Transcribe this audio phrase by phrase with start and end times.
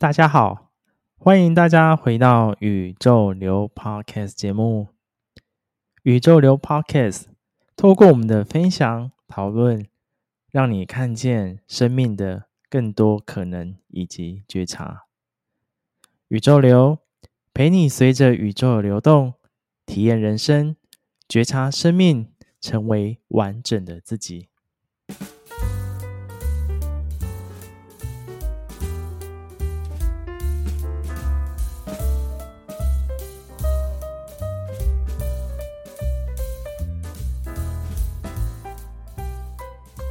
[0.00, 0.72] 大家好，
[1.18, 4.88] 欢迎大家回到宇宙流 Podcast 节目。
[6.04, 7.24] 宇宙流 Podcast
[7.76, 9.86] 透过我们的分享讨论，
[10.50, 15.04] 让你看见生命的更多可能以及觉察。
[16.28, 17.00] 宇宙流
[17.52, 19.34] 陪你随着宇宙流动，
[19.84, 20.76] 体验人生，
[21.28, 24.48] 觉察生命，成为完整的自己。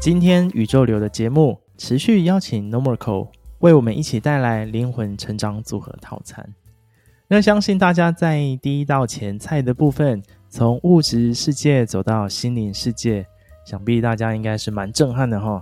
[0.02, 3.28] 今天宇宙流的节目持续邀请 Normal
[3.60, 6.54] 为我们一起带来灵魂成长组合套餐。
[7.28, 13.26] 那相信大家在第一道前菜的部分，从物质世界走到心灵世界，
[13.66, 15.62] 想必大家应该是蛮震撼的哈。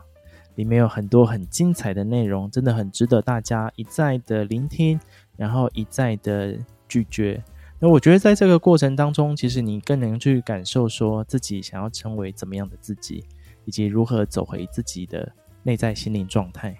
[0.53, 4.99] 里面有很多很精彩的内容，真的很值得大家一再的聆听，
[5.35, 6.55] 然后一再的
[6.87, 7.41] 咀嚼。
[7.79, 13.23] 那我觉得在这个过程当中，其实你更能去感受说自己想要成为怎么样的自己。
[13.67, 15.29] 以及如何走回自己的
[15.61, 16.73] 内在心灵状态。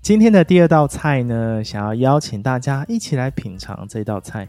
[0.00, 4.48] 今天的第二道菜呢，想要邀请大家一起来品尝这道菜。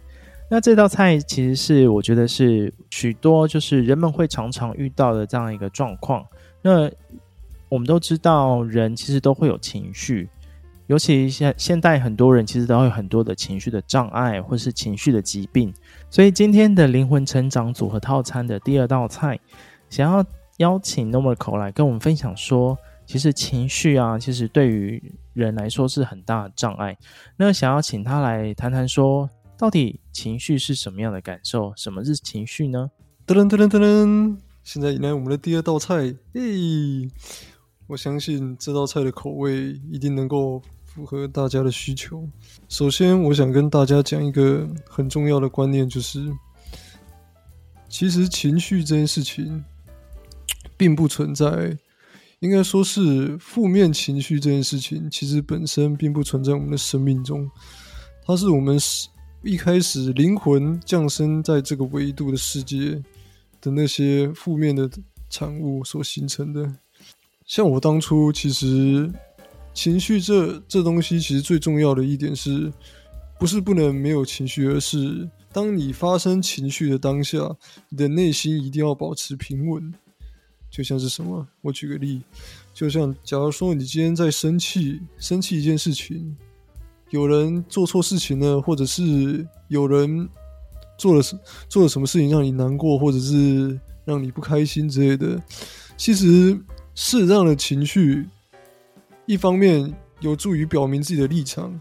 [0.52, 6.24] 那这道菜其实是我觉得是许多就是人们会常常遇到的这样一个状况。
[6.62, 6.88] 那
[7.70, 10.30] 我们都知道，人其实都会有情绪，
[10.88, 15.74] 尤其现现代很多人其实都会有很多的情绪的障碍，或是情绪的疾病。
[16.10, 19.40] 所以今天的灵魂成长组合套餐的第二道菜，
[19.90, 20.26] 想要。
[20.58, 25.02] 邀请 Normal 来跟我们分享说，其实情绪啊，其实对于
[25.34, 26.96] 人来说是很大的障碍。
[27.36, 31.74] 那想要请他来谈谈说，到底情绪是什么样的感受？
[31.76, 32.92] 什么是情绪呢？
[33.26, 34.38] 噔噔噔噔噔！
[34.64, 37.10] 现在迎来我们的第二道菜，嘿！
[37.94, 42.28] 我相信这道菜的口味一定能够符合大家的需求。
[42.68, 46.28] 首先，我想跟大家讲一个很重要的观念，就是
[47.88, 49.64] 其实情绪这件事情。
[50.76, 51.78] 并不存在，
[52.40, 57.50] 应该说是负面情绪这件事情，其实本身并不存在我们的生命中。
[58.26, 58.78] 它是我们
[59.44, 63.02] 一开始灵魂降生在这个维度的世界
[63.62, 64.90] 的那些负面的
[65.30, 66.83] 产物所形成的。
[67.54, 69.08] 像我当初，其实
[69.76, 72.74] 情绪这这东西，其实最重要的一点是，
[73.40, 77.38] 不是不能没有情绪，而是当你发生情绪的当下，
[77.90, 79.94] 你的内心一定要保持平稳。
[80.72, 81.48] 就像是什么？
[81.62, 82.24] 我举个例，
[82.74, 86.36] 就像假如说你今天在生气，生气一件事情，
[87.12, 90.28] 有人做错事情了，或者是有人
[90.98, 91.40] 做了什
[91.70, 95.40] 做了什么事情让你难过，或者是让你不开心之类的。
[95.96, 96.60] 其实
[96.96, 98.28] 适当的情绪，
[99.26, 101.80] 一方面有助于表明自己的立场。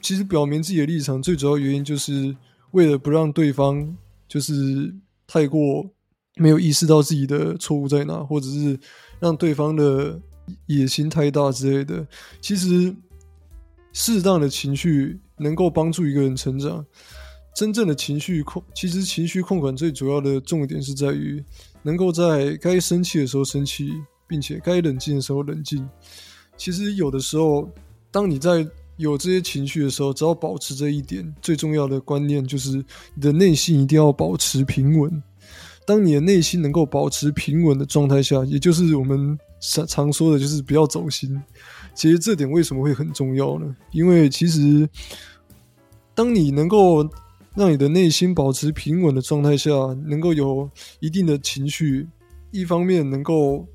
[0.00, 2.36] 其实表明自己的立场最主要原因就是
[2.72, 3.96] 为了不让对方
[4.28, 4.94] 就是
[5.26, 5.90] 太过。
[6.36, 8.76] 没有意识到自己的错误在哪，或者是
[9.20, 10.20] 让对方的
[10.66, 12.04] 野心太大之类的。
[12.40, 12.92] 其实，
[13.92, 16.84] 适当的情绪能够帮助一个人成长。
[17.54, 21.40] 真正的情绪控，其实情绪控管最主要的重点是在于，
[21.84, 23.92] 能够在该生气的时候生气，
[24.26, 25.88] 并且该冷静的时候冷静。
[26.56, 27.68] 其实有的时候，
[28.10, 32.76] 当你在有这些情绪的时候，只要保持这一点，最重要的观念就是，
[33.14, 35.22] 你的内心一定要保持平稳。
[35.86, 41.42] 当你的内心能够保持平稳的状态下，也就是我们常常说的，就是不要走心。
[41.92, 43.76] 其实这点为什么会很重要呢？
[43.90, 44.88] 因为其实，
[46.14, 47.06] 当你能够
[47.54, 49.70] 让你的内心保持平稳的状态下，
[50.06, 50.70] 能够有
[51.00, 52.06] 一定的情绪，
[52.50, 53.66] 一方面能够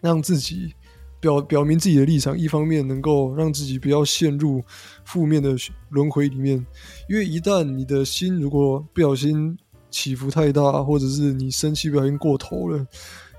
[0.00, 0.74] 让自己
[1.20, 4.62] 表表明自己的立场，一方面能够让自己不要陷入
[5.04, 5.56] 负面的
[5.90, 6.64] 轮回里面。
[7.08, 9.56] 因为一旦你的心如果不小心，
[9.90, 12.86] 起伏太大，或者是你生气不小心过头了，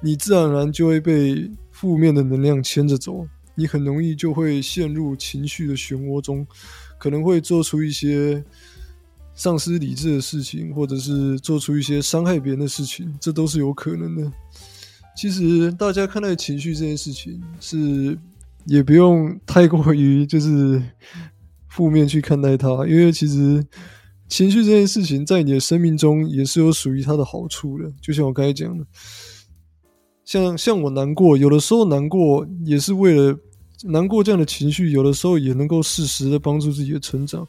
[0.02, 6.46] 你自然而然就会被负面的能量牵着走，你很容易就会陷入情绪的漩涡中，
[6.98, 8.44] 可能会做出一些
[9.36, 14.32] 丧失理智的事情，或者是做出一些伤害别人的事情，这都是有可能的。
[15.20, 18.18] 其实大家看待情绪这件事情，是
[18.64, 20.82] 也不用太过于就是
[21.68, 23.66] 负面去看待它，因为其实。
[24.30, 27.92] 情绪这件事情，在你的生命中也是有属于它的好处的。
[28.00, 28.86] 就像我刚才讲的，
[30.24, 33.36] 像像我难过，有的时候难过也是为了
[33.86, 37.46] 难过这样的情绪，有的时候也能够适时的帮助自己的成长，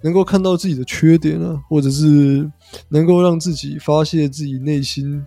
[0.00, 2.50] 能够看到自己的缺点啊，或者是
[2.88, 5.22] 能够让自己发泄自己内心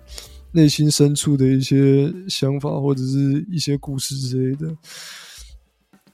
[0.56, 4.74] 内心深处的一些想法，或者是一些故事之类的。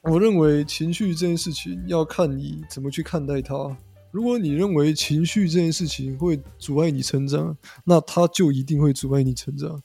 [0.01, 3.77] 我认为情绪这件事情要看你怎么去看待它。
[4.11, 7.55] 如果你认为情绪这件事情会阻碍你成长，
[7.85, 9.79] 那它就一定会阻碍你成长。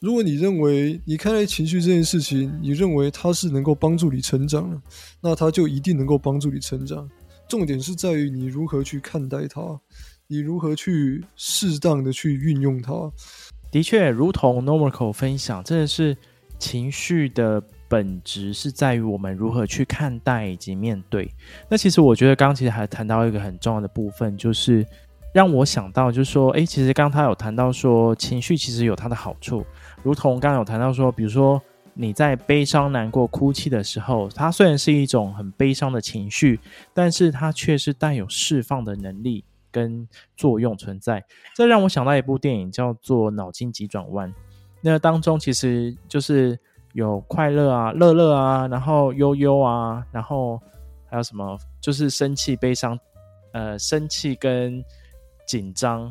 [0.00, 4.82] 如果你认为你看待情绪这件事情，你认为它是能够帮助你成长的，
[5.20, 7.08] 那它就一定能够帮助你成长。
[7.48, 9.80] 重点是在于你如何去看待它，
[10.28, 12.92] 你如何去适当的去运用它。
[13.70, 16.16] 的确，如同 Normorko 分享，真的是
[16.58, 17.62] 情绪的。
[17.88, 21.30] 本质是在于我们如何去看待以及面对。
[21.68, 24.84] 那其实我觉得刚刚其实还谈到一个很重要的部分，就是
[25.32, 29.64] 让我想到，就是说，诶，其实刚刚他有谈到说，情绪其实有它的好处，
[30.02, 31.62] 如同刚刚有谈到说，比如说
[31.94, 36.58] 你在悲伤、难过、哭泣的时候，它虽然是一种很悲伤的情绪，
[36.92, 39.44] 但是它却是带有释放的能力
[39.76, 41.22] 跟作用存在。
[41.54, 44.30] 这让我想到一部电影叫做《脑筋急转弯》，
[44.80, 46.58] 那当中其实就是。
[46.92, 50.58] 有快乐啊、乐乐啊，然后悠悠啊，然后
[51.10, 51.58] 还有什么？
[51.78, 52.98] 就是生气、悲伤，
[53.52, 54.82] 呃，生气跟
[55.46, 56.10] 紧张，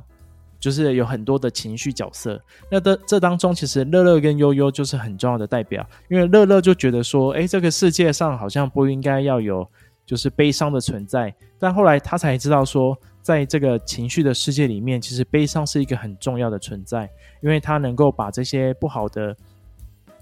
[0.60, 2.40] 就是有很多的情绪角色。
[2.70, 9.68] 那的这当中，其实乐乐跟悠悠就是很重要的代表，因为乐乐就觉得说，哎，这个世界上好像不应该要有
[10.06, 12.96] 就是悲伤的存在，但后来他才知道说，
[13.26, 17.10] 在这个情绪的世界里面，其实悲伤是一个很重要的存在，
[17.42, 19.36] 因为它能够把这些不好的。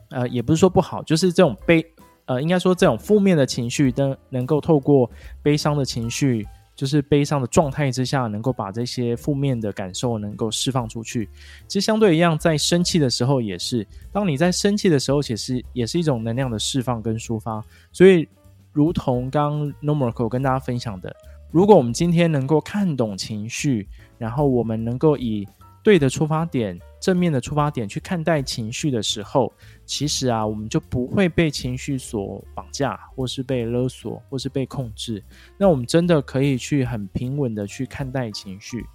[0.10, 1.84] 呃，也不是说不好，就是这种悲，
[2.26, 5.10] 呃，应该说这种负面的情绪，都能够透过
[5.42, 11.28] 悲伤的情绪，就是悲伤的状态之下，能够把这些负面的感受能够释放出去。
[11.68, 17.64] 其实相对一样，在生气的时候也是，当你在生气的时候，其实也是一种能量的释放跟抒发。
[17.92, 18.28] 所以，
[18.72, 21.16] 如同刚 Normorko 跟大家分享的，
[21.54, 25.48] 如果我们今天能够看懂情绪，然后我们能够以
[25.84, 26.78] 对的出发点。
[27.00, 29.52] 正面的出发点去看待情绪的时候，
[29.86, 35.22] 其实啊，我们就不会被情绪所绑架，或是被勒索，或是被控制。
[35.58, 38.86] 那我们真的可以去很平稳的去看待情绪。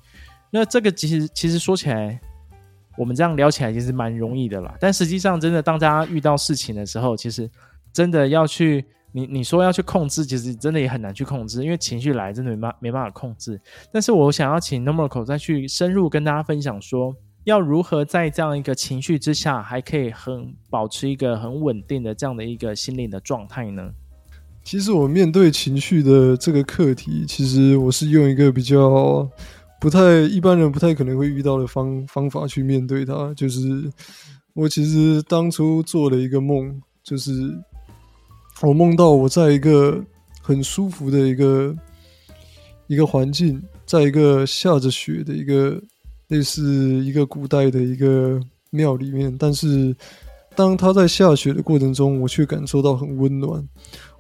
[0.51, 2.19] 那这个其实其实说起来，
[2.97, 4.75] 我们这样聊起来其实蛮容易的啦。
[4.81, 7.49] 但实际上，真的当大家遇到事情的时候，其实
[7.93, 8.83] 真的要去
[9.13, 13.61] 你你说要去控制，其实真的也很难去控制，因为情绪来真的没办没办法控制。
[13.93, 17.17] 但是我想要请 Nomorko 再去深入跟大家分享说。
[17.45, 23.91] 要如何在这样一个情绪之下，还可以很保持一个很稳定的这样的一个心灵的状态呢？
[24.63, 29.27] 其实我面对情绪的这个课题，其实我是用一个比较
[29.81, 33.33] 不太一般人不太可能会遇到的方方法去面对它。
[33.33, 33.91] 就是
[34.53, 37.33] 我其实当初做了一个梦，就是
[38.63, 40.05] 我梦到我在一个
[40.41, 41.77] 很舒服的一个
[42.87, 45.81] 一个环境，在一个下着雪的一个。
[46.29, 48.39] 类似一个古代的一个
[48.69, 49.97] 庙里面，但是
[50.55, 53.67] 当他在下雪的过程中，我却感受到很温暖。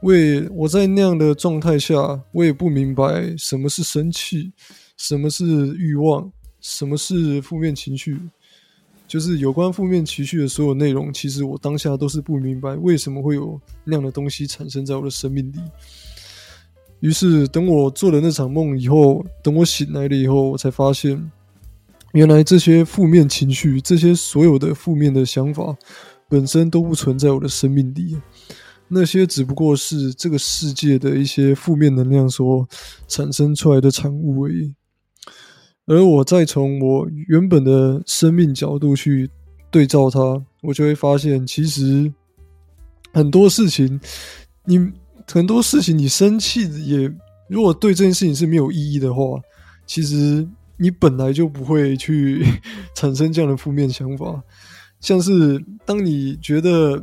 [0.00, 4.50] 我也我在那样的状态下，我也不明白什么是生气，
[4.96, 5.44] 什么是
[5.76, 6.32] 欲望，
[6.62, 8.18] 什么是负面情绪，
[9.08, 11.12] 就是有关负面情绪的所有内容。
[11.12, 15.58] 其实我当下都是不明白为什么会有那样的东西产生在我的生命里。
[17.00, 21.32] 于是等我做了那场梦以后，等我醒来了以后，我才发现。
[22.12, 25.76] 原来这些负面情绪，这些所有的负面的想法，
[26.26, 28.16] 本身都不存在我的生命里。
[28.88, 32.66] 那些只不过是这个世界的一些负面能量所
[33.06, 34.74] 产生出来的产物而已。
[35.88, 39.28] 而我再从我原本的生命角度去
[39.70, 42.12] 对照它，我就会发现，其实
[43.12, 44.00] 很多事情，
[44.64, 44.92] 你
[45.26, 47.12] 很多事情你生气也，
[47.48, 49.40] 如果对这件事情是没有意义的话，
[49.86, 50.46] 其实。
[50.80, 52.46] 你本来就不会去
[52.94, 54.40] 产生这样的负面想法，
[55.00, 57.02] 像是当你觉得，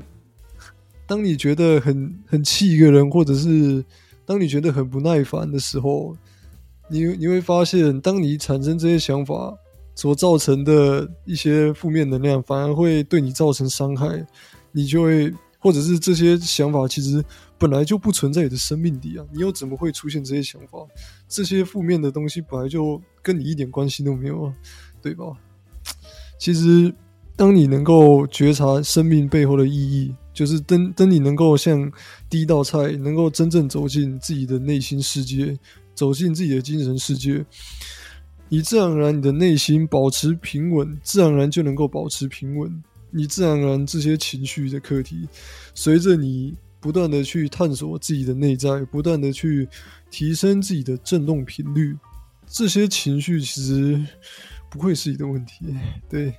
[1.05, 3.83] 当你觉得很很气一个人，或者是
[4.25, 6.15] 当你觉得很不耐烦的时候，
[6.87, 9.57] 你你会发现，当你产生这些想法
[9.95, 14.25] 所造成的一些负面能量，反而会对你造成伤害，
[14.71, 15.33] 你就会。
[15.57, 17.25] 或者是这些想法其实
[17.57, 20.77] 本来就不存在你的生命里啊，你又怎么会出现这些想法？
[21.27, 24.53] 这些负面的东西本来就跟你一点关系都没有啊，
[25.01, 25.25] 对吧？
[26.37, 26.93] 其实，
[27.35, 31.91] 当你能够觉察生命背后的意义，就是当当你能够像
[32.29, 35.57] 第一道菜，能够真正走进自己的内心世界，
[35.95, 37.43] 走进自己的精神世界，
[38.49, 42.83] 你自然而然你的内心保持平稳，自然而然就能够保持平稳。
[43.09, 45.27] 你自然而然这些情绪的课题，
[45.73, 49.67] 随着你不断的去探索自己的内在，不断的去
[50.11, 51.95] 提升自己的振动频率，
[52.45, 54.05] 这些情绪其实
[54.69, 55.73] 不会是你的问题。
[56.09, 56.33] 对，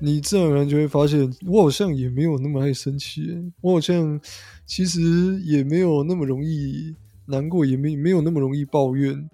[0.00, 4.18] 你自然而然就会发现，我好像也没有那么爱生气，我好像
[4.64, 6.94] 其实也没有那么容易
[7.26, 9.28] 难过，也没没有那么容易抱怨，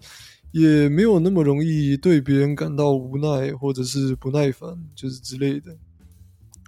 [0.51, 5.75] 也没有那么容易对别人感到无奈或者是不耐烦，就是之类的。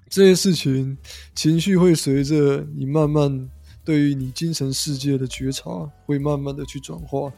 [0.08, 0.98] 这些事情，
[1.34, 3.50] 情绪会随着你慢慢
[3.84, 7.34] 对于你精神世界的觉察，会慢慢的去转化，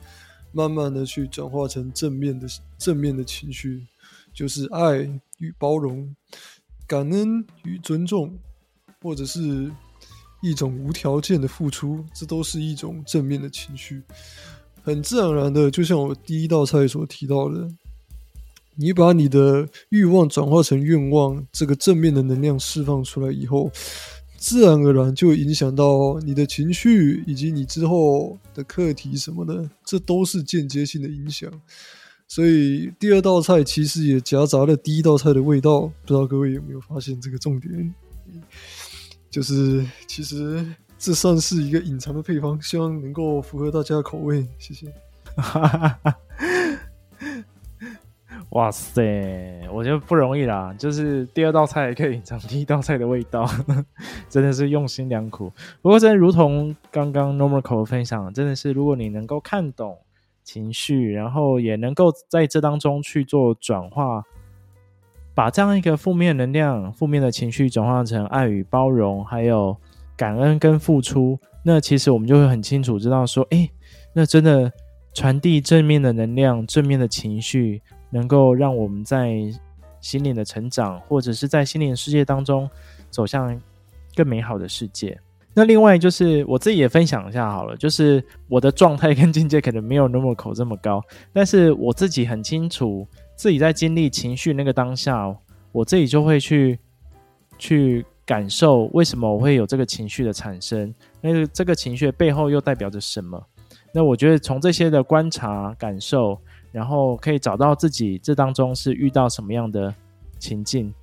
[0.52, 3.88] 慢慢的去转化成正面的正面的情绪，
[4.34, 5.00] 就是爱
[5.40, 6.14] 与包容、
[6.86, 8.38] 感恩与尊重，
[9.02, 9.72] 或者是
[10.42, 14.02] 一种无条件的付出，这都是一种正面的情绪。
[14.84, 17.68] 很自然而然的，就像我第一道菜所提到的。
[18.80, 23.72] 你把你的欲望转化成愿望，这个正面的能量释放出来以后，
[24.38, 31.52] 自然而然就影响到你的情绪以及你之后的课题什么的，这都是间接性的影响。
[32.28, 37.96] 所以第二道菜其实也夹杂了第一道菜的味道，不知道各位有没有发现这个重点？
[39.38, 40.66] 就是其实
[40.98, 44.44] 这算是一个隐藏的配方，希望能够符合大家的口味。
[44.58, 44.92] 谢谢。
[48.50, 50.74] 哇塞，我觉得不容易啦！
[50.80, 53.48] 就是第二道菜也可以隐藏第一道菜的味道，
[54.28, 55.54] 真的是用心良苦。
[55.84, 60.00] 不过，真的如同刚刚 Normorco 分享，真的是如果你能够看懂
[60.44, 64.24] 情绪，然后也能够在这当中去做转化，
[65.38, 69.78] 把这样一个负面能量、负面的情绪转化成爱与包容，还有
[70.16, 73.70] 感恩跟付出，那其实我们就会很清楚知道说，诶，
[74.14, 74.72] 那真的
[75.14, 77.84] 传递正面的能量、正面的情绪。
[78.10, 79.36] 能够让我们在
[80.00, 82.68] 心灵的成长，或者是在心灵世界当中
[83.10, 83.62] 走向
[84.16, 85.20] 更美好的世界。
[85.54, 91.04] 那另外就是我自己也分享一下好了，就是我的状态跟境界可能没有那么口这么高，
[91.34, 93.06] 但是我自己很清楚
[93.38, 95.34] 自己在经历情绪那个当下，
[95.72, 96.78] 我自己就会去
[97.58, 103.42] 去感受为什么我会有这个情绪的产生，那个这个情绪背后又代表着什么？
[103.94, 106.38] 那我觉得从这些的观察感受。
[106.70, 109.92] 然后可以找到自己这当中是遇到什么样的
[110.38, 110.94] 情境。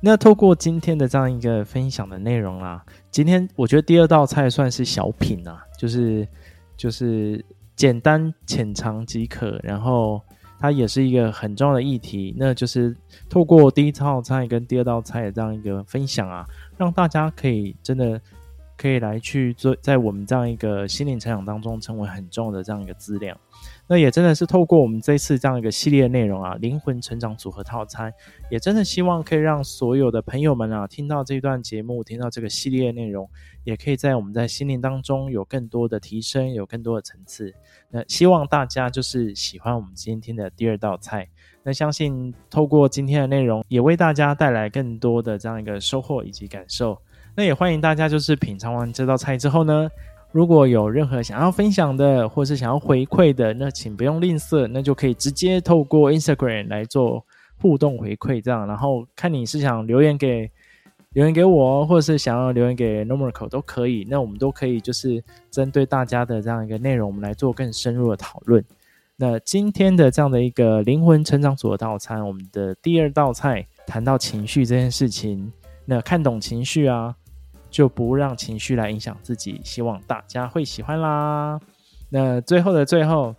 [0.00, 6.26] 那透过今天的这样一个分享的内容啦，今天我觉得第二道菜算是小品啊，就是
[6.78, 7.44] 就是
[7.76, 9.60] 简单浅尝即可。
[9.62, 10.22] 然后
[10.60, 12.96] 它也是一个很重要的议题，那就是
[13.28, 16.46] 透过第一道菜跟第二道菜的这样一个分享啊，
[16.76, 18.20] 让大家可以真的
[18.78, 23.36] 可以来去做在我们这样一个心灵成长当中成为很重要的这样一个资料。
[23.88, 28.12] 那也真的是透过我们这次这样一个系列内容啊，灵魂成长组合套餐，
[28.50, 33.28] 也真的希望可以让所有的朋友们啊，听到这段节目，听到这个系列内容，
[33.64, 37.52] 也可以在我们在心灵当中有更多的提升，有更多的层次。
[37.90, 41.28] 那希望大家就是喜欢我们今天的第二道菜。
[41.64, 46.96] 那相信透过今天的内容，也为大家带来更多的这样一个收获以及感受。
[47.38, 49.88] 那也欢迎大家就是品尝完这道菜之后呢，
[50.32, 57.24] 如果有任何想要分享的，或是想要回馈的，那请不用吝啬，那就可以直接透过 Instagram 来做
[57.62, 60.50] 互动回馈，这样，然后看你是想留言给
[61.10, 68.64] 留言给我，或者是想要留言给 Normorco 都可以，那我们都可以就是针对大家的这样一个内容，我们来做更深入的讨论。
[69.14, 75.52] 那今天的这样的一个灵魂成长组的套餐，我们的第二道菜谈到情绪这件事情，
[75.84, 77.14] 那看懂情绪啊。
[77.78, 81.60] 就不让情绪来影响自己，希望大家会喜欢啦。
[82.10, 83.32] 那最后的最后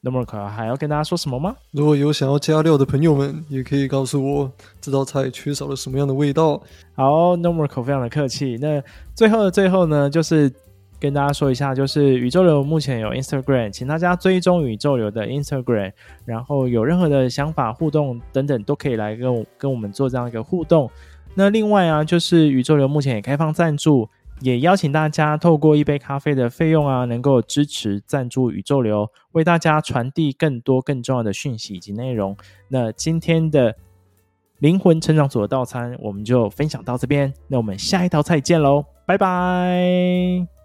[0.00, 1.56] ，Normorco 还要跟大家说什么吗？
[1.72, 6.62] 如果有想要加料的朋友们，也可以告诉我这道菜缺少了什么样的味道。
[6.94, 8.56] 好，Normorco 非常的客气。
[8.60, 8.80] 那
[9.12, 10.48] 最后的最后呢，就是
[11.00, 15.90] 跟大家说一下，就是宇宙流目前有 Instagram，请大家追踪宇宙流的 Instagram，
[16.24, 20.88] 然后有任何的想法、互动等等，都可以来跟我跟我们做这样一个互动。
[21.38, 24.08] 那另外啊，就是宇宙流目前也开放赞助，
[24.40, 32.36] 也邀请大家透过一杯咖啡的费用啊，能够支持赞助宇宙流，为大家传递更多更重要的讯息以及内容。
[32.66, 33.72] 那今天的
[34.58, 37.32] 灵魂成长组的套餐，我们就分享到这边。
[37.46, 40.57] 那我们下一道菜见喽，拜拜。